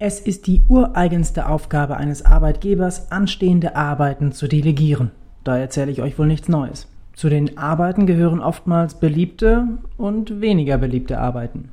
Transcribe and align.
Es 0.00 0.18
ist 0.18 0.48
die 0.48 0.64
ureigenste 0.68 1.48
Aufgabe 1.48 1.96
eines 1.96 2.26
Arbeitgebers, 2.26 3.12
anstehende 3.12 3.76
Arbeiten 3.76 4.32
zu 4.32 4.48
delegieren. 4.48 5.12
Da 5.44 5.56
erzähle 5.56 5.92
ich 5.92 6.02
euch 6.02 6.18
wohl 6.18 6.26
nichts 6.26 6.48
Neues. 6.48 6.88
Zu 7.12 7.28
den 7.28 7.58
Arbeiten 7.58 8.04
gehören 8.04 8.40
oftmals 8.40 8.98
beliebte 8.98 9.68
und 9.96 10.40
weniger 10.40 10.78
beliebte 10.78 11.18
Arbeiten. 11.18 11.68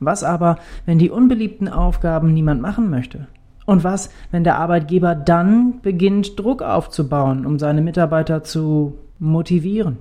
Was 0.00 0.24
aber, 0.24 0.56
wenn 0.86 0.98
die 0.98 1.10
unbeliebten 1.10 1.68
Aufgaben 1.68 2.32
niemand 2.32 2.62
machen 2.62 2.88
möchte? 2.88 3.26
Und 3.66 3.84
was, 3.84 4.08
wenn 4.30 4.42
der 4.42 4.56
Arbeitgeber 4.56 5.14
dann 5.14 5.82
beginnt, 5.82 6.40
Druck 6.40 6.62
aufzubauen, 6.62 7.44
um 7.44 7.58
seine 7.58 7.82
Mitarbeiter 7.82 8.42
zu 8.42 8.94
motivieren? 9.18 9.98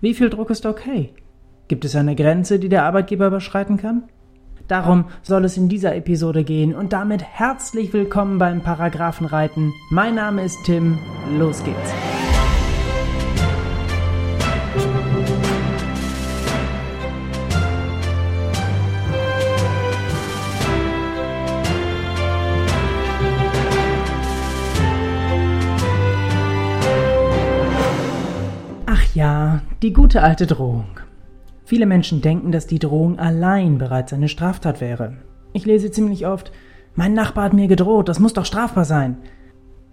Wie 0.00 0.14
viel 0.14 0.30
Druck 0.30 0.48
ist 0.48 0.64
okay? 0.64 1.10
Gibt 1.68 1.84
es 1.84 1.94
eine 1.94 2.16
Grenze, 2.16 2.58
die 2.58 2.70
der 2.70 2.84
Arbeitgeber 2.84 3.26
überschreiten 3.26 3.76
kann? 3.76 4.04
Darum 4.68 5.04
soll 5.22 5.44
es 5.44 5.58
in 5.58 5.68
dieser 5.68 5.94
Episode 5.94 6.42
gehen 6.42 6.74
und 6.74 6.94
damit 6.94 7.22
herzlich 7.22 7.92
willkommen 7.92 8.38
beim 8.38 8.62
Paragraphenreiten. 8.62 9.74
Mein 9.90 10.14
Name 10.14 10.42
ist 10.42 10.58
Tim, 10.64 10.98
los 11.36 11.62
geht's. 11.64 11.78
Ach 28.86 29.14
ja, 29.14 29.60
die 29.82 29.92
gute 29.92 30.22
alte 30.22 30.46
Drohung. 30.46 30.86
Viele 31.64 31.86
Menschen 31.86 32.20
denken, 32.20 32.52
dass 32.52 32.66
die 32.66 32.78
Drohung 32.78 33.18
allein 33.18 33.78
bereits 33.78 34.12
eine 34.12 34.28
Straftat 34.28 34.80
wäre. 34.82 35.14
Ich 35.54 35.64
lese 35.64 35.90
ziemlich 35.90 36.26
oft, 36.26 36.52
mein 36.94 37.14
Nachbar 37.14 37.44
hat 37.44 37.52
mir 37.54 37.68
gedroht, 37.68 38.08
das 38.08 38.20
muss 38.20 38.34
doch 38.34 38.44
strafbar 38.44 38.84
sein. 38.84 39.16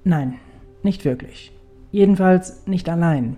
Nein, 0.03 0.35
nicht 0.83 1.05
wirklich. 1.05 1.52
Jedenfalls 1.92 2.67
nicht 2.67 2.89
allein. 2.89 3.38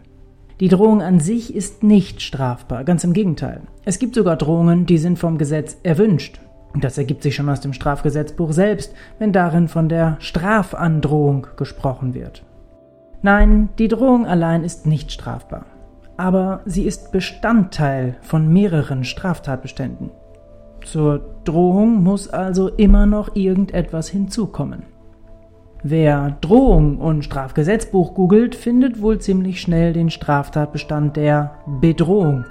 Die 0.60 0.68
Drohung 0.68 1.02
an 1.02 1.20
sich 1.20 1.56
ist 1.56 1.84
nicht 1.84 2.22
strafbar, 2.22 2.84
ganz 2.84 3.04
im 3.04 3.14
Gegenteil. 3.14 3.62
Es 3.86 4.00
gibt 4.00 4.16
sogar 4.16 4.36
Drohungen, 4.36 4.86
die 4.86 4.98
sind 4.98 5.20
vom 5.20 5.38
Gesetz 5.38 5.78
erwünscht. 5.84 6.40
Das 6.80 6.98
ergibt 6.98 7.22
sich 7.22 7.36
schon 7.36 7.50
aus 7.50 7.62
dem 7.62 7.74
Strafgesetzbuch 7.74 8.52
selbst, 8.52 8.96
wenn 9.20 9.32
darin 9.32 9.68
von 9.68 9.90
der 9.90 10.18
Strafandrohung 10.20 11.48
gesprochen 11.56 12.16
wird. 12.16 12.44
Nein, 13.22 13.70
die 13.78 13.88
Drohung 13.88 14.26
allein 14.26 14.64
ist 14.64 14.88
nicht 14.88 15.12
strafbar 15.12 15.66
aber 16.18 16.62
sie 16.66 16.84
ist 16.84 17.12
Bestandteil 17.12 18.16
von 18.22 18.52
mehreren 18.52 19.04
Straftatbeständen. 19.04 20.12
Zur 20.84 21.22
Drohung 21.44 22.04
muss 22.04 22.28
also 22.28 22.68
immer 22.70 23.06
noch 23.06 23.36
irgendetwas 23.36 24.10
hinzukommen. 24.10 24.84
Wer 25.82 26.38
Drohung 26.40 26.98
und 26.98 27.26
Strafgesetzbuch 27.26 28.14
googelt, 28.14 28.56
findet 28.56 29.02
wohl 29.02 29.20
ziemlich 29.20 29.60
schnell 29.60 29.92
den 29.92 30.10
Straftatbestand 30.10 31.18
der 31.18 31.56
Bedrohung. 31.82 32.46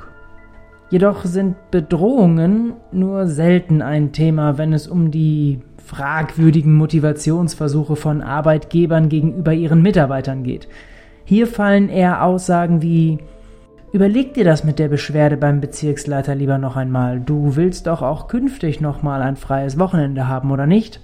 Jedoch 0.91 1.25
sind 1.25 1.57
Bedrohungen 1.71 2.75
nur 2.91 3.27
selten 3.27 3.81
ein 3.81 4.13
Thema, 4.13 4.59
wenn 4.59 4.75
es 4.75 4.87
um 4.87 5.11
die 5.11 5.61
fragwürdigen 5.83 6.75
Motivationsversuche 6.75 7.97
von 7.97 8.21
Arbeitgebern 8.21 9.09
gegenüber 9.09 9.55
ihren 9.55 9.81
Mitarbeitern 9.81 10.43
geht. 10.43 10.69
Hier 11.25 11.47
fallen 11.47 11.89
eher 11.89 12.23
Aussagen 12.23 12.83
wie 12.83 13.19
Überleg 13.93 14.33
dir 14.33 14.45
das 14.45 14.65
mit 14.65 14.79
der 14.79 14.89
Beschwerde 14.89 15.37
beim 15.37 15.61
Bezirksleiter 15.61 16.35
lieber 16.35 16.57
noch 16.57 16.77
einmal. 16.77 17.21
Du 17.21 17.57
willst 17.57 17.87
doch 17.87 18.01
auch 18.01 18.27
künftig 18.27 18.81
nochmal 18.81 19.21
ein 19.21 19.37
freies 19.37 19.79
Wochenende 19.79 20.29
haben, 20.29 20.51
oder 20.51 20.67
nicht? 20.67 21.01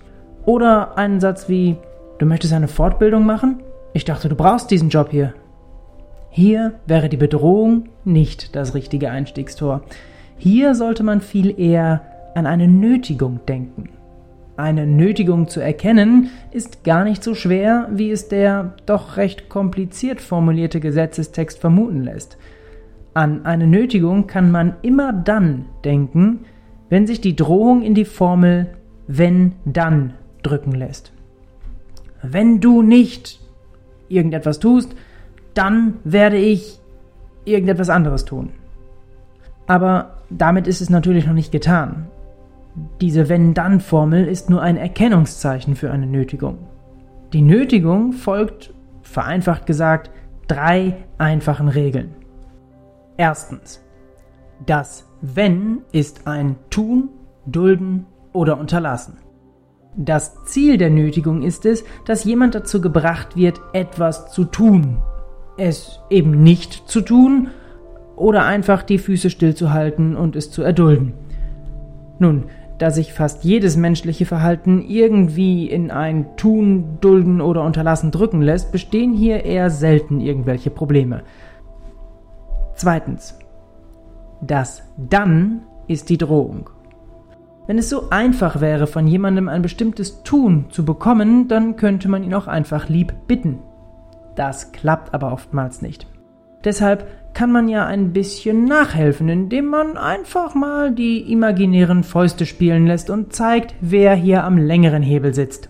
Oder 0.47 0.97
einen 0.97 1.21
Satz 1.21 1.51
wie, 1.51 1.77
du 2.19 2.25
möchtest 2.25 2.55
eine 2.55 2.67
Fortbildung 2.67 3.27
machen? 3.27 3.63
Ich 3.93 4.07
dachte, 4.07 4.31
du 4.31 4.37
brauchst 4.37 4.71
diesen 4.71 4.89
Job 4.89 5.09
hier. 5.11 5.35
Hier 6.31 6.73
wäre 6.87 7.11
die 7.11 7.19
Bedrohung 7.19 7.91
nicht 8.05 8.57
das 8.57 8.75
richtige 8.75 9.11
Einstiegstor. 9.11 9.83
Hier 10.39 10.75
sollte 10.75 11.03
man 11.03 11.21
viel 11.21 11.61
eher 11.61 12.01
an 12.35 12.47
eine 12.47 12.69
Nötigung 12.69 13.41
denken. 13.47 13.91
Eine 14.57 14.87
Nötigung 14.87 15.49
zu 15.49 15.61
erkennen 15.61 16.31
ist 16.53 16.85
gar 16.85 17.05
nicht 17.05 17.23
so 17.23 17.35
schwer, 17.35 17.89
wie 17.93 18.11
es 18.11 18.29
der 18.29 18.73
doch 18.87 19.19
recht 19.19 19.51
kompliziert 19.51 20.23
formulierte 20.23 20.81
Gesetzestext 20.81 21.59
vermuten 21.59 22.03
lässt. 22.03 22.39
An 23.19 23.45
eine 23.45 23.67
Nötigung 23.67 24.29
kann 24.29 24.53
man 24.53 24.75
immer 24.83 25.13
dann 25.13 25.65
denken, 25.85 26.45
wenn 26.89 27.05
sich 27.05 27.21
die 27.21 27.35
Drohung 27.35 27.83
in 27.83 27.95
die 27.95 28.05
Formel 28.05 28.69
wenn 29.09 29.55
dann 29.65 30.13
drücken 30.45 30.71
lässt. 30.71 31.13
Wenn 32.23 32.61
du 32.61 32.83
nicht 32.83 33.41
irgendetwas 34.09 34.61
tust, 34.61 34.95
dann 35.55 35.95
werde 36.05 36.37
ich 36.37 36.79
irgendetwas 37.45 37.91
anderes 37.91 38.25
tun. 38.25 38.51
Aber 39.67 40.19
damit 40.31 40.69
ist 40.69 40.81
es 40.81 40.89
natürlich 40.89 41.27
noch 41.27 41.35
nicht 41.35 41.51
getan. 41.51 42.07
Diese 43.01 43.29
Wenn-Dann-Formel 43.29 44.27
ist 44.27 44.49
nur 44.49 44.63
ein 44.63 44.77
Erkennungszeichen 44.77 45.75
für 45.75 45.91
eine 45.91 46.07
Nötigung. 46.07 46.59
Die 47.33 47.43
Nötigung 47.43 48.13
folgt, 48.13 48.73
vereinfacht 49.03 49.67
gesagt, 49.67 50.11
drei 50.47 50.99
einfachen 51.19 51.69
Regeln. 51.69 52.18
Erstens. 53.19 53.85
Das 54.65 55.05
Wenn 55.21 55.81
ist 55.91 56.29
ein 56.29 56.55
Tun, 56.71 57.09
Dulden 57.47 58.07
oder 58.33 58.59
Unterlassen. 58.59 59.19
Das 59.97 60.45
Ziel 60.45 60.79
der 60.79 60.91
Nötigung 60.91 61.43
ist 61.43 61.67
es, 61.67 61.83
dass 62.07 62.23
jemand 62.23 62.55
dazu 62.55 62.81
gebracht 62.81 63.37
wird, 63.37 63.61
etwas 63.73 64.31
zu 64.31 64.45
tun. 64.45 65.03
Es 65.57 65.99
eben 66.11 66.45
nicht 66.45 66.89
zu 66.89 67.01
tun 67.01 67.49
oder 68.15 68.45
einfach 68.45 68.85
die 68.85 68.99
Füße 68.99 69.31
stillzuhalten 69.31 70.15
und 70.15 70.37
es 70.37 70.53
zu 70.53 70.63
erdulden. 70.63 71.15
Nun, 72.21 72.45
da 72.79 72.93
sich 72.93 73.13
fast 73.13 73.43
jedes 73.43 73.77
menschliche 73.77 74.27
Verhalten 74.27 74.81
irgendwie 74.81 75.69
in 75.69 75.91
ein 75.91 76.37
Tun, 76.37 76.99
Dulden 77.01 77.41
oder 77.41 77.65
Unterlassen 77.65 78.13
drücken 78.13 78.43
lässt, 78.43 78.71
bestehen 78.71 79.13
hier 79.13 79.45
eher 79.45 79.71
selten 79.71 80.21
irgendwelche 80.21 80.71
Probleme. 80.71 81.25
Zweitens. 82.79 83.37
Das 84.41 84.85
dann 84.97 85.63
ist 85.89 86.11
die 86.11 86.17
Drohung. 86.17 86.71
Wenn 87.67 87.77
es 87.77 87.91
so 87.91 88.11
einfach 88.11 88.61
wäre, 88.61 88.87
von 88.87 89.09
jemandem 89.09 89.49
ein 89.49 89.63
bestimmtes 89.63 90.23
Tun 90.23 90.67
zu 90.71 90.85
bekommen, 90.85 91.49
dann 91.49 91.75
könnte 91.75 92.09
man 92.09 92.23
ihn 92.23 92.35
auch 92.35 92.47
einfach 92.47 92.89
lieb 92.89 93.13
bitten. 93.27 93.59
Das 94.37 94.71
klappt 94.71 95.13
aber 95.13 95.33
oftmals 95.33 95.83
nicht. 95.83 96.07
Deshalb 96.65 97.09
kann 97.35 97.51
man 97.51 97.69
ja 97.69 97.85
ein 97.85 98.13
bisschen 98.13 98.65
nachhelfen, 98.65 99.29
indem 99.29 99.67
man 99.67 99.97
einfach 99.97 100.55
mal 100.55 100.93
die 100.93 101.33
imaginären 101.33 102.05
Fäuste 102.05 102.47
spielen 102.47 102.87
lässt 102.87 103.11
und 103.11 103.33
zeigt, 103.33 103.75
wer 103.81 104.15
hier 104.15 104.45
am 104.45 104.57
längeren 104.57 105.03
Hebel 105.03 105.35
sitzt. 105.35 105.69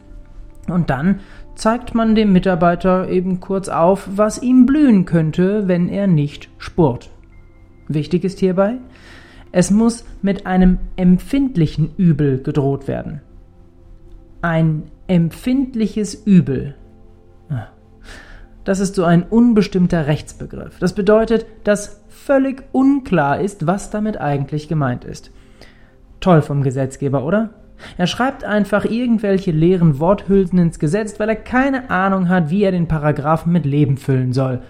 Und 0.68 0.90
dann 0.90 1.20
zeigt 1.58 1.94
man 1.94 2.14
dem 2.14 2.32
Mitarbeiter 2.32 3.08
eben 3.08 3.40
kurz 3.40 3.68
auf, 3.68 4.08
was 4.14 4.42
ihm 4.42 4.64
blühen 4.64 5.04
könnte, 5.04 5.66
wenn 5.66 5.88
er 5.88 6.06
nicht 6.06 6.48
spurt. 6.58 7.10
Wichtig 7.88 8.24
ist 8.24 8.38
hierbei, 8.38 8.76
es 9.50 9.70
muss 9.70 10.04
mit 10.22 10.46
einem 10.46 10.78
empfindlichen 10.96 11.90
Übel 11.96 12.42
gedroht 12.42 12.86
werden. 12.86 13.22
Ein 14.40 14.84
empfindliches 15.08 16.14
Übel. 16.14 16.76
Das 18.62 18.78
ist 18.78 18.94
so 18.94 19.04
ein 19.04 19.22
unbestimmter 19.22 20.06
Rechtsbegriff. 20.06 20.78
Das 20.78 20.92
bedeutet, 20.92 21.46
dass 21.64 22.04
völlig 22.08 22.64
unklar 22.72 23.40
ist, 23.40 23.66
was 23.66 23.90
damit 23.90 24.20
eigentlich 24.20 24.68
gemeint 24.68 25.04
ist. 25.04 25.30
Toll 26.20 26.42
vom 26.42 26.62
Gesetzgeber, 26.62 27.24
oder? 27.24 27.50
Er 27.96 28.06
schreibt 28.06 28.44
einfach 28.44 28.84
irgendwelche 28.84 29.50
leeren 29.50 30.00
Worthülsen 30.00 30.58
ins 30.58 30.78
Gesetz, 30.78 31.18
weil 31.18 31.28
er 31.28 31.36
keine 31.36 31.90
Ahnung 31.90 32.28
hat, 32.28 32.50
wie 32.50 32.62
er 32.62 32.72
den 32.72 32.88
Paragraphen 32.88 33.52
mit 33.52 33.64
Leben 33.64 33.96
füllen 33.96 34.32
soll. 34.32 34.60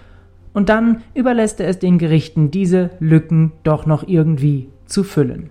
Und 0.53 0.69
dann 0.69 1.01
überlässt 1.13 1.59
er 1.59 1.67
es 1.67 1.79
den 1.79 1.97
Gerichten, 1.97 2.51
diese 2.51 2.91
Lücken 2.99 3.51
doch 3.63 3.85
noch 3.85 4.07
irgendwie 4.07 4.69
zu 4.85 5.03
füllen. 5.03 5.49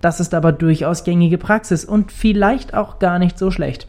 Das 0.00 0.20
ist 0.20 0.34
aber 0.34 0.52
durchaus 0.52 1.04
gängige 1.04 1.38
Praxis 1.38 1.84
und 1.84 2.10
vielleicht 2.10 2.74
auch 2.74 2.98
gar 2.98 3.18
nicht 3.18 3.38
so 3.38 3.50
schlecht. 3.50 3.86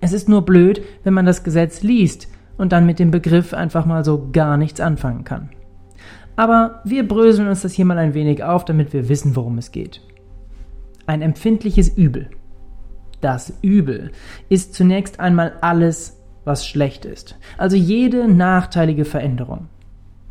Es 0.00 0.12
ist 0.12 0.28
nur 0.28 0.42
blöd, 0.42 0.82
wenn 1.02 1.14
man 1.14 1.26
das 1.26 1.44
Gesetz 1.44 1.82
liest 1.82 2.28
und 2.56 2.72
dann 2.72 2.86
mit 2.86 2.98
dem 2.98 3.10
Begriff 3.10 3.52
einfach 3.52 3.86
mal 3.86 4.04
so 4.04 4.28
gar 4.32 4.56
nichts 4.56 4.80
anfangen 4.80 5.24
kann. 5.24 5.50
Aber 6.36 6.80
wir 6.84 7.06
bröseln 7.06 7.48
uns 7.48 7.62
das 7.62 7.72
hier 7.72 7.84
mal 7.84 7.98
ein 7.98 8.14
wenig 8.14 8.42
auf, 8.42 8.64
damit 8.64 8.92
wir 8.92 9.08
wissen, 9.08 9.36
worum 9.36 9.58
es 9.58 9.72
geht. 9.72 10.00
Ein 11.06 11.22
empfindliches 11.22 11.88
Übel. 11.88 12.30
Das 13.20 13.52
Übel 13.62 14.10
ist 14.48 14.74
zunächst 14.74 15.20
einmal 15.20 15.54
alles, 15.60 16.20
was 16.44 16.66
schlecht 16.66 17.04
ist. 17.04 17.38
Also 17.58 17.76
jede 17.76 18.28
nachteilige 18.28 19.04
Veränderung. 19.04 19.68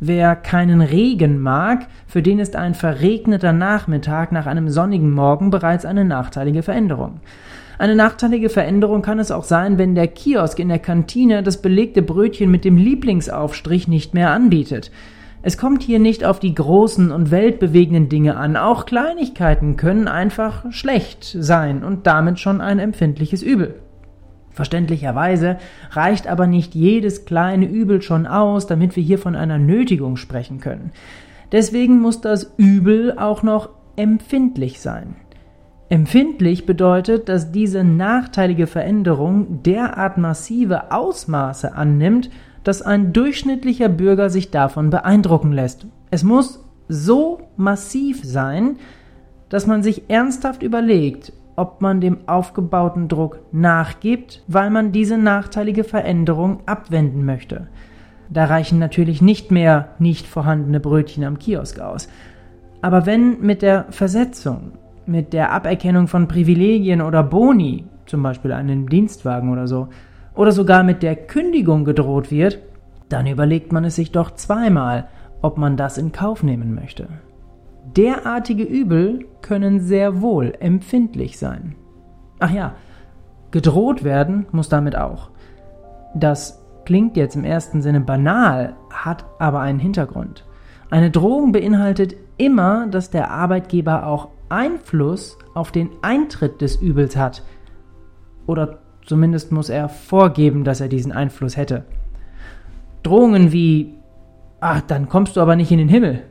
Wer 0.00 0.36
keinen 0.36 0.80
Regen 0.80 1.40
mag, 1.40 1.86
für 2.06 2.22
den 2.22 2.38
ist 2.38 2.56
ein 2.56 2.74
verregneter 2.74 3.52
Nachmittag 3.52 4.32
nach 4.32 4.46
einem 4.46 4.68
sonnigen 4.68 5.10
Morgen 5.10 5.50
bereits 5.50 5.84
eine 5.84 6.04
nachteilige 6.04 6.62
Veränderung. 6.62 7.20
Eine 7.78 7.94
nachteilige 7.94 8.50
Veränderung 8.50 9.02
kann 9.02 9.18
es 9.18 9.30
auch 9.30 9.44
sein, 9.44 9.78
wenn 9.78 9.94
der 9.94 10.08
Kiosk 10.08 10.58
in 10.58 10.68
der 10.68 10.78
Kantine 10.78 11.42
das 11.42 11.62
belegte 11.62 12.02
Brötchen 12.02 12.50
mit 12.50 12.64
dem 12.64 12.76
Lieblingsaufstrich 12.76 13.88
nicht 13.88 14.14
mehr 14.14 14.30
anbietet. 14.30 14.90
Es 15.46 15.58
kommt 15.58 15.82
hier 15.82 15.98
nicht 15.98 16.24
auf 16.24 16.40
die 16.40 16.54
großen 16.54 17.12
und 17.12 17.30
weltbewegenden 17.30 18.08
Dinge 18.08 18.38
an, 18.38 18.56
auch 18.56 18.86
Kleinigkeiten 18.86 19.76
können 19.76 20.08
einfach 20.08 20.72
schlecht 20.72 21.36
sein 21.38 21.84
und 21.84 22.06
damit 22.06 22.40
schon 22.40 22.62
ein 22.62 22.78
empfindliches 22.78 23.42
Übel. 23.42 23.74
Verständlicherweise 24.52 25.58
reicht 25.90 26.28
aber 26.28 26.46
nicht 26.46 26.74
jedes 26.74 27.26
kleine 27.26 27.66
Übel 27.66 28.00
schon 28.00 28.26
aus, 28.26 28.66
damit 28.66 28.96
wir 28.96 29.02
hier 29.02 29.18
von 29.18 29.36
einer 29.36 29.58
Nötigung 29.58 30.16
sprechen 30.16 30.60
können. 30.60 30.92
Deswegen 31.52 32.00
muss 32.00 32.22
das 32.22 32.54
Übel 32.56 33.18
auch 33.18 33.42
noch 33.42 33.68
empfindlich 33.96 34.80
sein. 34.80 35.16
Empfindlich 35.90 36.64
bedeutet, 36.64 37.28
dass 37.28 37.52
diese 37.52 37.84
nachteilige 37.84 38.66
Veränderung 38.66 39.62
derart 39.62 40.16
massive 40.16 40.90
Ausmaße 40.90 41.74
annimmt, 41.74 42.30
dass 42.64 42.82
ein 42.82 43.12
durchschnittlicher 43.12 43.88
Bürger 43.88 44.30
sich 44.30 44.50
davon 44.50 44.90
beeindrucken 44.90 45.52
lässt. 45.52 45.86
Es 46.10 46.24
muss 46.24 46.64
so 46.88 47.40
massiv 47.56 48.24
sein, 48.24 48.76
dass 49.48 49.66
man 49.66 49.82
sich 49.82 50.08
ernsthaft 50.08 50.62
überlegt, 50.62 51.32
ob 51.56 51.80
man 51.80 52.00
dem 52.00 52.26
aufgebauten 52.26 53.08
Druck 53.08 53.40
nachgibt, 53.52 54.42
weil 54.48 54.70
man 54.70 54.92
diese 54.92 55.18
nachteilige 55.18 55.84
Veränderung 55.84 56.60
abwenden 56.66 57.24
möchte. 57.24 57.68
Da 58.30 58.46
reichen 58.46 58.78
natürlich 58.78 59.22
nicht 59.22 59.50
mehr 59.50 59.90
nicht 59.98 60.26
vorhandene 60.26 60.80
Brötchen 60.80 61.24
am 61.24 61.38
Kiosk 61.38 61.78
aus. 61.78 62.08
Aber 62.80 63.06
wenn 63.06 63.40
mit 63.40 63.62
der 63.62 63.86
Versetzung, 63.90 64.72
mit 65.06 65.32
der 65.32 65.52
Aberkennung 65.52 66.08
von 66.08 66.26
Privilegien 66.26 67.00
oder 67.00 67.22
Boni, 67.22 67.84
zum 68.06 68.22
Beispiel 68.22 68.52
einen 68.52 68.86
Dienstwagen 68.86 69.52
oder 69.52 69.68
so, 69.68 69.88
oder 70.34 70.52
sogar 70.52 70.82
mit 70.82 71.02
der 71.02 71.16
Kündigung 71.16 71.84
gedroht 71.84 72.30
wird, 72.30 72.58
dann 73.08 73.26
überlegt 73.26 73.72
man 73.72 73.84
es 73.84 73.96
sich 73.96 74.12
doch 74.12 74.32
zweimal, 74.32 75.08
ob 75.42 75.58
man 75.58 75.76
das 75.76 75.98
in 75.98 76.12
Kauf 76.12 76.42
nehmen 76.42 76.74
möchte. 76.74 77.08
Derartige 77.96 78.64
Übel 78.64 79.26
können 79.42 79.80
sehr 79.80 80.20
wohl 80.22 80.54
empfindlich 80.58 81.38
sein. 81.38 81.76
Ach 82.40 82.50
ja, 82.50 82.74
gedroht 83.50 84.02
werden 84.04 84.46
muss 84.52 84.68
damit 84.68 84.96
auch. 84.96 85.30
Das 86.14 86.64
klingt 86.84 87.16
jetzt 87.16 87.36
im 87.36 87.44
ersten 87.44 87.82
Sinne 87.82 88.00
banal, 88.00 88.74
hat 88.90 89.24
aber 89.38 89.60
einen 89.60 89.78
Hintergrund. 89.78 90.44
Eine 90.90 91.10
Drohung 91.10 91.52
beinhaltet 91.52 92.16
immer, 92.36 92.86
dass 92.86 93.10
der 93.10 93.30
Arbeitgeber 93.30 94.06
auch 94.06 94.28
Einfluss 94.48 95.38
auf 95.54 95.72
den 95.72 95.90
Eintritt 96.02 96.60
des 96.60 96.76
Übels 96.76 97.16
hat. 97.16 97.42
Oder 98.46 98.80
zumindest 99.04 99.52
muss 99.52 99.68
er 99.68 99.88
vorgeben, 99.88 100.64
dass 100.64 100.80
er 100.80 100.88
diesen 100.88 101.12
Einfluss 101.12 101.56
hätte. 101.56 101.84
Drohungen 103.02 103.52
wie, 103.52 103.94
ach, 104.60 104.80
dann 104.82 105.08
kommst 105.08 105.36
du 105.36 105.40
aber 105.40 105.56
nicht 105.56 105.70
in 105.70 105.78
den 105.78 105.88
Himmel. 105.88 106.22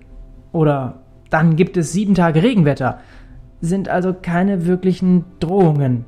Oder 0.51 0.99
dann 1.29 1.55
gibt 1.55 1.77
es 1.77 1.93
sieben 1.93 2.15
Tage 2.15 2.43
Regenwetter. 2.43 2.99
Sind 3.61 3.89
also 3.89 4.13
keine 4.13 4.65
wirklichen 4.65 5.25
Drohungen. 5.39 6.05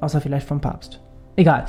Außer 0.00 0.20
vielleicht 0.20 0.46
vom 0.46 0.60
Papst. 0.60 1.00
Egal. 1.36 1.64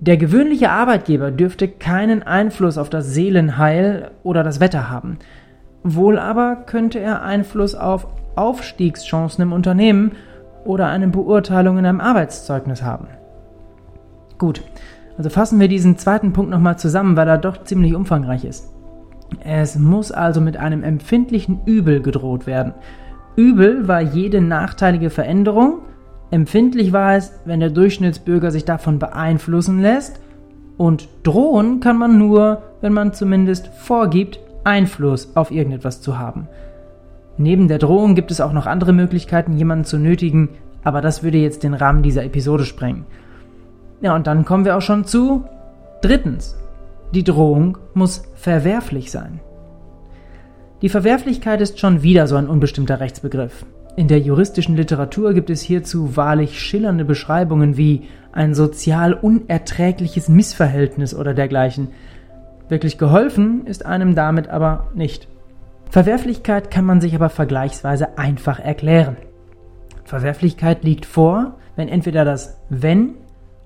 Der 0.00 0.16
gewöhnliche 0.16 0.70
Arbeitgeber 0.70 1.30
dürfte 1.32 1.66
keinen 1.66 2.22
Einfluss 2.22 2.78
auf 2.78 2.88
das 2.88 3.12
Seelenheil 3.12 4.12
oder 4.22 4.44
das 4.44 4.60
Wetter 4.60 4.88
haben. 4.88 5.18
Wohl 5.82 6.18
aber 6.18 6.56
könnte 6.66 7.00
er 7.00 7.22
Einfluss 7.22 7.74
auf 7.74 8.06
Aufstiegschancen 8.36 9.42
im 9.42 9.52
Unternehmen 9.52 10.12
oder 10.64 10.86
eine 10.86 11.08
Beurteilung 11.08 11.78
in 11.78 11.86
einem 11.86 12.00
Arbeitszeugnis 12.00 12.82
haben. 12.82 13.08
Gut, 14.38 14.62
also 15.16 15.30
fassen 15.30 15.58
wir 15.58 15.68
diesen 15.68 15.98
zweiten 15.98 16.32
Punkt 16.32 16.50
nochmal 16.50 16.78
zusammen, 16.78 17.16
weil 17.16 17.28
er 17.28 17.38
doch 17.38 17.64
ziemlich 17.64 17.94
umfangreich 17.94 18.44
ist. 18.44 18.72
Es 19.44 19.76
muss 19.76 20.12
also 20.12 20.40
mit 20.40 20.56
einem 20.56 20.82
empfindlichen 20.82 21.60
Übel 21.66 22.00
gedroht 22.00 22.46
werden. 22.46 22.72
Übel 23.36 23.86
war 23.88 24.00
jede 24.00 24.40
nachteilige 24.40 25.10
Veränderung, 25.10 25.80
empfindlich 26.30 26.92
war 26.92 27.16
es, 27.16 27.32
wenn 27.44 27.60
der 27.60 27.70
Durchschnittsbürger 27.70 28.50
sich 28.50 28.64
davon 28.64 28.98
beeinflussen 28.98 29.80
lässt, 29.80 30.20
und 30.76 31.08
drohen 31.24 31.80
kann 31.80 31.98
man 31.98 32.18
nur, 32.18 32.62
wenn 32.80 32.92
man 32.92 33.12
zumindest 33.12 33.66
vorgibt, 33.66 34.38
Einfluss 34.62 35.36
auf 35.36 35.50
irgendetwas 35.50 36.00
zu 36.00 36.18
haben. 36.18 36.48
Neben 37.36 37.66
der 37.66 37.78
Drohung 37.78 38.14
gibt 38.14 38.30
es 38.30 38.40
auch 38.40 38.52
noch 38.52 38.66
andere 38.66 38.92
Möglichkeiten, 38.92 39.56
jemanden 39.56 39.84
zu 39.84 39.98
nötigen, 39.98 40.50
aber 40.84 41.00
das 41.00 41.22
würde 41.22 41.38
jetzt 41.38 41.64
den 41.64 41.74
Rahmen 41.74 42.02
dieser 42.02 42.24
Episode 42.24 42.64
sprengen. 42.64 43.06
Ja, 44.00 44.14
und 44.14 44.26
dann 44.26 44.44
kommen 44.44 44.64
wir 44.64 44.76
auch 44.76 44.82
schon 44.82 45.04
zu 45.04 45.44
drittens. 46.02 46.56
Die 47.14 47.24
Drohung 47.24 47.78
muss 47.94 48.22
verwerflich 48.34 49.10
sein. 49.10 49.40
Die 50.82 50.88
Verwerflichkeit 50.88 51.60
ist 51.60 51.80
schon 51.80 52.02
wieder 52.02 52.26
so 52.26 52.36
ein 52.36 52.46
unbestimmter 52.46 53.00
Rechtsbegriff. 53.00 53.66
In 53.96 54.06
der 54.06 54.20
juristischen 54.20 54.76
Literatur 54.76 55.34
gibt 55.34 55.50
es 55.50 55.60
hierzu 55.60 56.16
wahrlich 56.16 56.60
schillernde 56.60 57.04
Beschreibungen 57.04 57.76
wie 57.76 58.04
ein 58.30 58.54
sozial 58.54 59.14
unerträgliches 59.14 60.28
Missverhältnis 60.28 61.14
oder 61.14 61.34
dergleichen. 61.34 61.88
Wirklich 62.68 62.98
geholfen 62.98 63.66
ist 63.66 63.84
einem 63.84 64.14
damit 64.14 64.48
aber 64.48 64.88
nicht. 64.94 65.26
Verwerflichkeit 65.90 66.70
kann 66.70 66.84
man 66.84 67.00
sich 67.00 67.16
aber 67.16 67.30
vergleichsweise 67.30 68.18
einfach 68.18 68.60
erklären. 68.60 69.16
Verwerflichkeit 70.04 70.84
liegt 70.84 71.06
vor, 71.06 71.56
wenn 71.74 71.88
entweder 71.88 72.24
das 72.24 72.60
wenn 72.68 73.14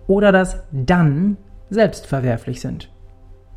oder 0.07 0.33
das 0.33 0.63
dann 0.73 1.37
selbst 1.71 2.07
verwerflich 2.07 2.61
sind. 2.61 2.91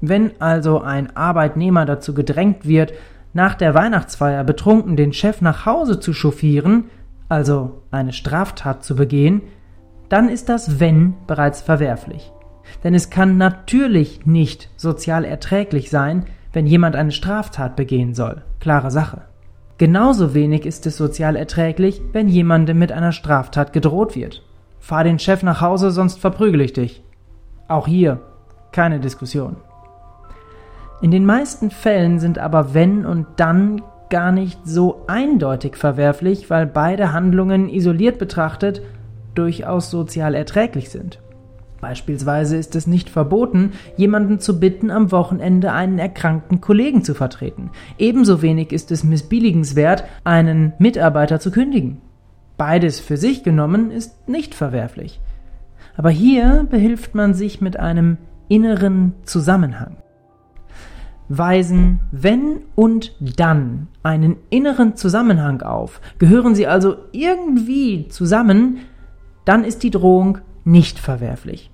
Wenn 0.01 0.31
also 0.39 0.81
ein 0.81 1.15
Arbeitnehmer 1.15 1.85
dazu 1.85 2.13
gedrängt 2.13 2.67
wird, 2.67 2.93
nach 3.33 3.55
der 3.55 3.73
Weihnachtsfeier 3.73 4.43
betrunken 4.43 4.95
den 4.95 5.13
Chef 5.13 5.41
nach 5.41 5.65
Hause 5.65 5.99
zu 5.99 6.13
chauffieren, 6.13 6.85
also 7.27 7.81
eine 7.91 8.13
Straftat 8.13 8.83
zu 8.83 8.95
begehen, 8.95 9.41
dann 10.09 10.29
ist 10.29 10.49
das 10.49 10.79
Wenn 10.79 11.15
bereits 11.27 11.61
verwerflich. 11.61 12.31
Denn 12.83 12.93
es 12.93 13.09
kann 13.09 13.37
natürlich 13.37 14.25
nicht 14.25 14.69
sozial 14.77 15.25
erträglich 15.25 15.89
sein, 15.89 16.25
wenn 16.53 16.67
jemand 16.67 16.95
eine 16.95 17.11
Straftat 17.11 17.75
begehen 17.75 18.13
soll. 18.13 18.43
Klare 18.59 18.91
Sache. 18.91 19.23
Genauso 19.77 20.33
wenig 20.33 20.65
ist 20.65 20.85
es 20.85 20.95
sozial 20.95 21.35
erträglich, 21.35 22.01
wenn 22.13 22.29
jemandem 22.29 22.79
mit 22.79 22.93
einer 22.93 23.11
Straftat 23.11 23.73
gedroht 23.73 24.15
wird. 24.15 24.41
Fahr 24.79 25.03
den 25.03 25.19
Chef 25.19 25.43
nach 25.43 25.61
Hause, 25.61 25.91
sonst 25.91 26.19
verprügel 26.19 26.61
ich 26.61 26.73
dich. 26.73 27.03
Auch 27.67 27.87
hier 27.87 28.21
keine 28.71 28.99
Diskussion. 28.99 29.55
In 31.01 31.11
den 31.11 31.25
meisten 31.25 31.71
Fällen 31.71 32.19
sind 32.19 32.39
aber 32.39 32.73
wenn 32.73 33.05
und 33.05 33.25
dann 33.37 33.81
gar 34.09 34.31
nicht 34.31 34.59
so 34.65 35.03
eindeutig 35.07 35.77
verwerflich, 35.77 36.49
weil 36.49 36.65
beide 36.65 37.11
Handlungen 37.13 37.69
isoliert 37.69 38.19
betrachtet 38.19 38.81
durchaus 39.33 39.89
sozial 39.89 40.35
erträglich 40.35 40.89
sind. 40.89 41.19
Beispielsweise 41.81 42.55
ist 42.55 42.75
es 42.75 42.87
nicht 42.87 43.09
verboten, 43.09 43.73
jemanden 43.97 44.39
zu 44.39 44.59
bitten, 44.59 44.89
am 44.89 45.11
Wochenende 45.11 45.71
einen 45.71 45.99
erkrankten 45.99 46.61
Kollegen 46.61 47.03
zu 47.03 47.13
vertreten. 47.13 47.69
Ebenso 47.97 48.41
wenig 48.41 48.71
ist 48.71 48.91
es 48.91 49.03
missbilligenswert, 49.03 50.05
einen 50.23 50.73
Mitarbeiter 50.79 51.39
zu 51.39 51.51
kündigen. 51.51 52.01
Beides 52.57 52.99
für 52.99 53.17
sich 53.17 53.43
genommen 53.43 53.91
ist 53.91 54.27
nicht 54.27 54.55
verwerflich. 54.55 55.19
Aber 55.97 56.09
hier 56.09 56.65
behilft 56.69 57.15
man 57.15 57.33
sich 57.33 57.61
mit 57.61 57.77
einem 57.79 58.17
inneren 58.47 59.13
Zusammenhang 59.23 59.97
weisen 61.27 61.99
wenn 62.11 62.61
und 62.75 63.15
dann 63.19 63.87
einen 64.03 64.37
inneren 64.49 64.95
Zusammenhang 64.95 65.61
auf. 65.61 66.01
Gehören 66.19 66.55
sie 66.55 66.67
also 66.67 66.97
irgendwie 67.11 68.07
zusammen, 68.09 68.79
dann 69.43 69.63
ist 69.63 69.83
die 69.83 69.91
Drohung 69.91 70.39
nicht 70.63 70.99
verwerflich. 70.99 71.71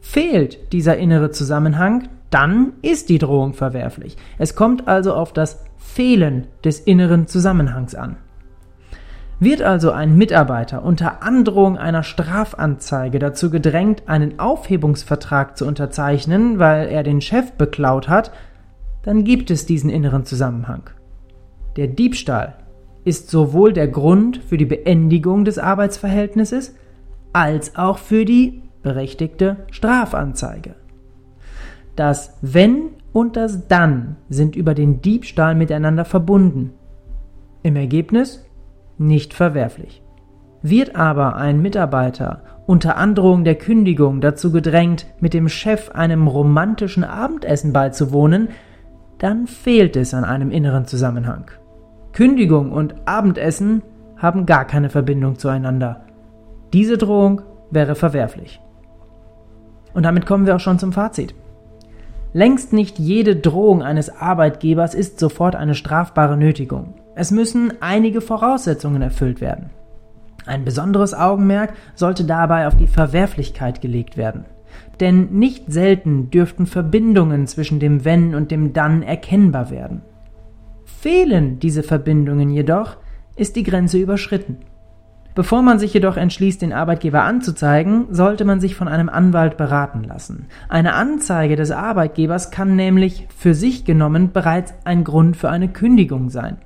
Fehlt 0.00 0.72
dieser 0.72 0.96
innere 0.96 1.30
Zusammenhang, 1.30 2.08
dann 2.30 2.74
ist 2.82 3.08
die 3.08 3.18
Drohung 3.18 3.54
verwerflich. 3.54 4.16
Es 4.38 4.54
kommt 4.54 4.88
also 4.88 5.14
auf 5.14 5.32
das 5.32 5.64
Fehlen 5.76 6.46
des 6.64 6.80
inneren 6.80 7.26
Zusammenhangs 7.26 7.94
an. 7.94 8.16
Wird 9.40 9.62
also 9.62 9.90
ein 9.90 10.16
Mitarbeiter 10.16 10.84
unter 10.84 11.22
Androhung 11.22 11.78
einer 11.78 12.02
Strafanzeige 12.02 13.18
dazu 13.18 13.50
gedrängt, 13.50 14.02
einen 14.06 14.38
Aufhebungsvertrag 14.38 15.56
zu 15.56 15.66
unterzeichnen, 15.66 16.58
weil 16.58 16.88
er 16.88 17.02
den 17.02 17.22
Chef 17.22 17.52
beklaut 17.52 18.06
hat, 18.10 18.32
dann 19.02 19.24
gibt 19.24 19.50
es 19.50 19.64
diesen 19.64 19.88
inneren 19.88 20.26
Zusammenhang. 20.26 20.90
Der 21.76 21.86
Diebstahl 21.86 22.58
ist 23.04 23.30
sowohl 23.30 23.72
der 23.72 23.88
Grund 23.88 24.36
für 24.36 24.58
die 24.58 24.66
Beendigung 24.66 25.46
des 25.46 25.58
Arbeitsverhältnisses 25.58 26.74
als 27.32 27.76
auch 27.76 27.96
für 27.96 28.26
die 28.26 28.62
berechtigte 28.82 29.64
Strafanzeige. 29.70 30.74
Das 31.96 32.36
Wenn 32.42 32.90
und 33.14 33.36
das 33.36 33.68
Dann 33.68 34.16
sind 34.28 34.54
über 34.54 34.74
den 34.74 35.00
Diebstahl 35.00 35.54
miteinander 35.54 36.04
verbunden. 36.04 36.74
Im 37.62 37.76
Ergebnis 37.76 38.44
nicht 39.00 39.34
verwerflich. 39.34 40.02
Wird 40.62 40.94
aber 40.94 41.36
ein 41.36 41.60
Mitarbeiter 41.62 42.42
unter 42.66 42.96
Androhung 42.96 43.42
der 43.42 43.56
Kündigung 43.56 44.20
dazu 44.20 44.52
gedrängt, 44.52 45.06
mit 45.18 45.34
dem 45.34 45.48
Chef 45.48 45.90
einem 45.90 46.28
romantischen 46.28 47.02
Abendessen 47.02 47.72
beizuwohnen, 47.72 48.50
dann 49.18 49.48
fehlt 49.48 49.96
es 49.96 50.14
an 50.14 50.24
einem 50.24 50.52
inneren 50.52 50.84
Zusammenhang. 50.84 51.50
Kündigung 52.12 52.70
und 52.70 52.94
Abendessen 53.06 53.82
haben 54.16 54.46
gar 54.46 54.66
keine 54.66 54.90
Verbindung 54.90 55.36
zueinander. 55.36 56.02
Diese 56.72 56.96
Drohung 56.96 57.42
wäre 57.70 57.96
verwerflich. 57.96 58.60
Und 59.92 60.04
damit 60.04 60.26
kommen 60.26 60.46
wir 60.46 60.54
auch 60.54 60.60
schon 60.60 60.78
zum 60.78 60.92
Fazit. 60.92 61.34
Längst 62.32 62.72
nicht 62.72 63.00
jede 63.00 63.34
Drohung 63.34 63.82
eines 63.82 64.10
Arbeitgebers 64.10 64.94
ist 64.94 65.18
sofort 65.18 65.56
eine 65.56 65.74
strafbare 65.74 66.36
Nötigung. 66.36 66.94
Es 67.20 67.30
müssen 67.30 67.74
einige 67.80 68.22
Voraussetzungen 68.22 69.02
erfüllt 69.02 69.42
werden. 69.42 69.68
Ein 70.46 70.64
besonderes 70.64 71.12
Augenmerk 71.12 71.74
sollte 71.94 72.24
dabei 72.24 72.66
auf 72.66 72.78
die 72.78 72.86
Verwerflichkeit 72.86 73.82
gelegt 73.82 74.16
werden. 74.16 74.46
Denn 75.00 75.28
nicht 75.32 75.70
selten 75.70 76.30
dürften 76.30 76.64
Verbindungen 76.64 77.46
zwischen 77.46 77.78
dem 77.78 78.06
Wenn 78.06 78.34
und 78.34 78.50
dem 78.50 78.72
Dann 78.72 79.02
erkennbar 79.02 79.70
werden. 79.70 80.00
Fehlen 80.86 81.58
diese 81.58 81.82
Verbindungen 81.82 82.48
jedoch, 82.48 82.96
ist 83.36 83.54
die 83.54 83.64
Grenze 83.64 83.98
überschritten. 83.98 84.56
Bevor 85.34 85.60
man 85.60 85.78
sich 85.78 85.92
jedoch 85.92 86.16
entschließt, 86.16 86.62
den 86.62 86.72
Arbeitgeber 86.72 87.24
anzuzeigen, 87.24 88.06
sollte 88.14 88.46
man 88.46 88.60
sich 88.60 88.74
von 88.74 88.88
einem 88.88 89.10
Anwalt 89.10 89.58
beraten 89.58 90.04
lassen. 90.04 90.46
Eine 90.70 90.94
Anzeige 90.94 91.56
des 91.56 91.70
Arbeitgebers 91.70 92.50
kann 92.50 92.76
nämlich 92.76 93.28
für 93.36 93.52
sich 93.52 93.84
genommen 93.84 94.32
bereits 94.32 94.72
ein 94.84 95.04
Grund 95.04 95.36
für 95.36 95.50
eine 95.50 95.68
Kündigung 95.68 96.30
sein. 96.30 96.56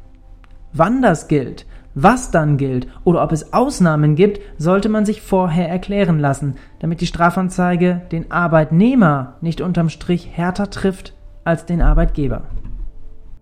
Wann 0.77 1.03
das 1.03 1.29
gilt, 1.29 1.67
was 1.95 2.33
dann 2.33 2.57
gilt 2.57 2.89
oder 3.05 3.23
ob 3.23 3.31
es 3.31 3.53
Ausnahmen 3.53 4.17
gibt, 4.17 4.41
sollte 4.59 4.89
man 4.89 5.07
sich 5.07 5.23
vorher 5.23 5.69
erklären 5.69 6.19
lassen, 6.19 6.57
damit 6.81 7.01
die 7.01 7.07
Strafanzeige 7.07 8.03
den 8.11 8.33
Arbeitnehmer 8.33 9.35
nicht 9.41 9.61
unterm 9.61 9.89
Strich 9.89 10.29
härter 10.33 10.71
trifft 10.71 11.15
als 11.45 11.65
den 11.65 11.81
Arbeitgeber. 11.81 12.43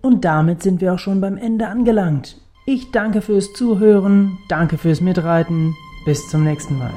Und 0.02 0.26
damit 0.26 0.62
sind 0.62 0.82
wir 0.82 0.92
auch 0.92 0.98
schon 0.98 1.22
beim 1.22 1.38
Ende 1.38 1.68
angelangt. 1.68 2.36
Ich 2.66 2.90
danke 2.90 3.22
fürs 3.22 3.54
Zuhören, 3.54 4.38
danke 4.50 4.76
fürs 4.76 5.00
Mitreiten, 5.00 5.74
bis 6.04 6.28
zum 6.28 6.44
nächsten 6.44 6.78
Mal. 6.78 6.90